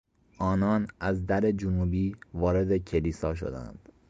[0.39, 3.89] آنان از در جنوبی وارد کلیسا شدند.